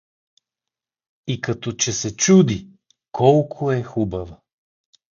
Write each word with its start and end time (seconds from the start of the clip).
И 1.27 1.41
като 1.41 1.71
че 1.71 1.93
се 1.93 2.15
чуди: 2.15 2.67
колко 3.11 3.71
е 3.71 3.83
хубава! 3.83 4.41